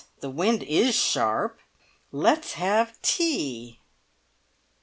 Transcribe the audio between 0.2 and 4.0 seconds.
The wind is sharp! Let's have tea!"